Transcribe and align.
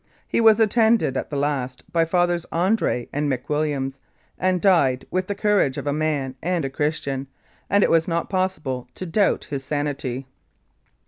He 0.27 0.41
was 0.41 0.59
attended 0.59 1.15
at 1.15 1.29
the 1.29 1.35
last 1.37 1.83
by 1.93 2.05
Fathers 2.05 2.47
Andre 2.51 3.07
and 3.13 3.31
McWilliams, 3.31 3.99
and 4.39 4.59
died 4.59 5.05
with 5.11 5.27
the 5.27 5.35
courage 5.35 5.77
of 5.77 5.85
a 5.85 5.93
man 5.93 6.33
and 6.41 6.65
a 6.65 6.71
Christian, 6.71 7.27
and 7.69 7.83
it 7.83 7.91
was 7.91 8.07
not 8.07 8.27
possible 8.27 8.87
to 8.95 9.05
doubt 9.05 9.43
his 9.51 9.63
sanity. 9.63 10.25